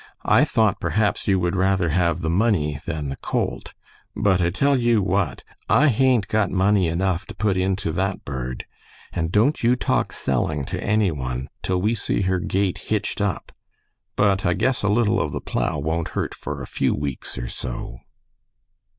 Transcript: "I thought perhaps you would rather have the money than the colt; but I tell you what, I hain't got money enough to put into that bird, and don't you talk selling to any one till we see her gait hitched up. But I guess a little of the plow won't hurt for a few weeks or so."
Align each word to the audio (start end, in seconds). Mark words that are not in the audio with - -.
"I 0.25 0.45
thought 0.45 0.79
perhaps 0.79 1.27
you 1.27 1.39
would 1.41 1.55
rather 1.55 1.89
have 1.89 2.21
the 2.21 2.29
money 2.31 2.79
than 2.87 3.09
the 3.09 3.17
colt; 3.17 3.75
but 4.15 4.41
I 4.41 4.49
tell 4.49 4.75
you 4.75 4.99
what, 5.03 5.43
I 5.69 5.89
hain't 5.89 6.27
got 6.27 6.49
money 6.49 6.87
enough 6.87 7.27
to 7.27 7.35
put 7.35 7.55
into 7.55 7.91
that 7.91 8.25
bird, 8.25 8.65
and 9.13 9.31
don't 9.31 9.61
you 9.61 9.75
talk 9.75 10.11
selling 10.11 10.65
to 10.65 10.83
any 10.83 11.11
one 11.11 11.49
till 11.61 11.79
we 11.79 11.93
see 11.93 12.21
her 12.21 12.39
gait 12.39 12.79
hitched 12.89 13.21
up. 13.21 13.51
But 14.15 14.43
I 14.43 14.55
guess 14.55 14.81
a 14.81 14.89
little 14.89 15.21
of 15.21 15.31
the 15.33 15.39
plow 15.39 15.77
won't 15.77 16.07
hurt 16.17 16.33
for 16.33 16.63
a 16.63 16.65
few 16.65 16.95
weeks 16.95 17.37
or 17.37 17.47
so." 17.47 17.99